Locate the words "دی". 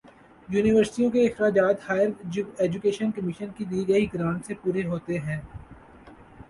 3.65-3.87